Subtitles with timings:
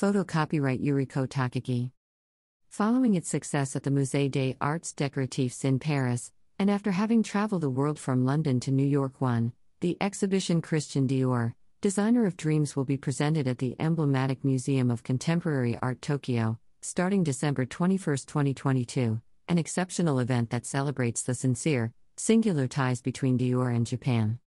[0.00, 1.90] Photo copyright Yuriko Takagi.
[2.70, 7.60] Following its success at the Musée des Arts Décoratifs in Paris, and after having traveled
[7.60, 9.52] the world from London to New York 1,
[9.82, 11.52] the exhibition Christian Dior,
[11.82, 17.22] Designer of Dreams will be presented at the emblematic Museum of Contemporary Art Tokyo, starting
[17.22, 23.86] December 21, 2022, an exceptional event that celebrates the sincere, singular ties between Dior and
[23.86, 24.38] Japan.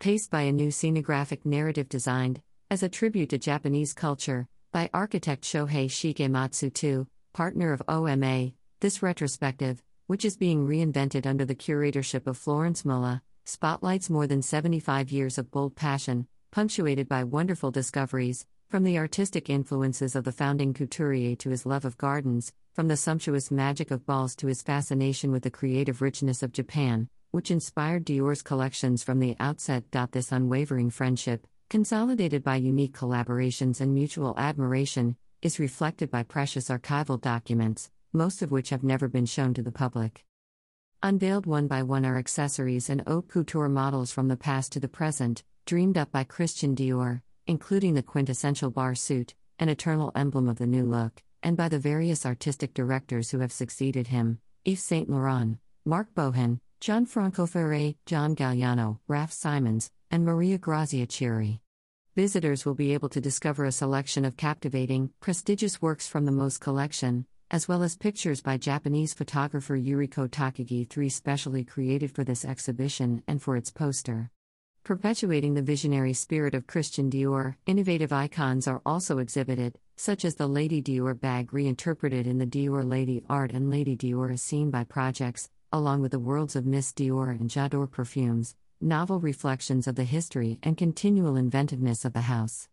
[0.00, 5.44] Paced by a new scenographic narrative designed, as a tribute to Japanese culture, by architect
[5.44, 7.04] Shohei Shigematsu II,
[7.34, 13.20] partner of OMA, this retrospective, which is being reinvented under the curatorship of Florence Müller,
[13.44, 19.50] spotlights more than 75 years of bold passion, punctuated by wonderful discoveries, from the artistic
[19.50, 24.06] influences of the founding couturier to his love of gardens, from the sumptuous magic of
[24.06, 29.18] balls to his fascination with the creative richness of Japan, which inspired Dior's collections from
[29.18, 29.84] the outset.
[30.12, 37.18] This unwavering friendship, consolidated by unique collaborations and mutual admiration, is reflected by precious archival
[37.18, 40.22] documents, most of which have never been shown to the public.
[41.02, 44.86] Unveiled one by one are accessories and haute couture models from the past to the
[44.86, 50.58] present, dreamed up by Christian Dior, including the quintessential bar suit, an eternal emblem of
[50.58, 55.08] the new look, and by the various artistic directors who have succeeded him Yves Saint
[55.08, 61.61] Laurent, Marc Bohan, Gianfranco Ferré, John Galliano, Raf Simons, and Maria Grazia Chiuri.
[62.14, 66.60] Visitors will be able to discover a selection of captivating, prestigious works from the MOT
[66.60, 72.44] collection, as well as pictures by Japanese photographer Yuriko Takagi, three specially created for this
[72.44, 74.30] exhibition and for its poster.
[74.84, 80.46] Perpetuating the visionary spirit of Christian Dior, innovative icons are also exhibited, such as the
[80.46, 84.84] Lady Dior bag reinterpreted in the Dior Lady Art and Lady Dior as seen by
[84.84, 90.04] projects, along with the worlds of Miss Dior and J'adore perfumes, novel reflections of the
[90.04, 92.68] history and continual inventiveness of the house.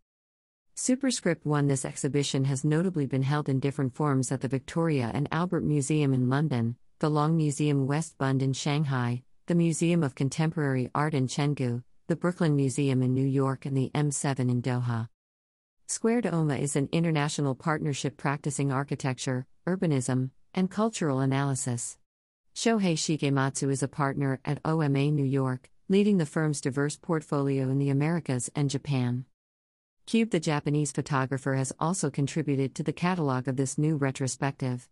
[0.75, 5.27] Superscript 1 This exhibition has notably been held in different forms at the Victoria and
[5.31, 10.89] Albert Museum in London, the Long Museum West Bund in Shanghai, the Museum of Contemporary
[10.95, 15.09] Art in Chengdu, the Brooklyn Museum in New York, and the M7 in Doha.
[15.87, 21.97] Squared OMA is an international partnership practicing architecture, urbanism, and cultural analysis.
[22.55, 27.79] Shohei Shigematsu is a partner at OMA New York, leading the firm's diverse portfolio in
[27.79, 29.25] the Americas and Japan.
[30.05, 34.87] Cube, the Japanese photographer, has also contributed to the catalog of this new retrospective.